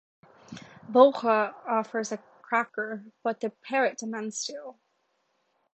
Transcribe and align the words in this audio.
Beaupre 0.89 1.53
offers 1.67 2.11
a 2.11 2.17
cracker, 2.41 3.05
but 3.21 3.39
the 3.39 3.51
parrot 3.51 3.99
demands 3.99 4.43
two. 4.43 4.73